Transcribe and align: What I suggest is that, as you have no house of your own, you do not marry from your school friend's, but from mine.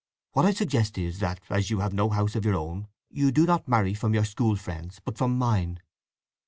What 0.31 0.47
I 0.47 0.51
suggest 0.51 0.97
is 0.97 1.19
that, 1.19 1.41
as 1.51 1.69
you 1.69 1.81
have 1.81 1.93
no 1.93 2.09
house 2.09 2.35
of 2.35 2.43
your 2.43 2.55
own, 2.55 2.87
you 3.11 3.31
do 3.31 3.45
not 3.45 3.67
marry 3.67 3.93
from 3.93 4.15
your 4.15 4.25
school 4.25 4.55
friend's, 4.55 4.99
but 4.99 5.15
from 5.15 5.37
mine. 5.37 5.79